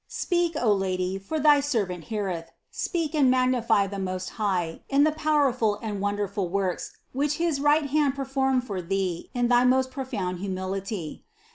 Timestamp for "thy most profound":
9.47-10.39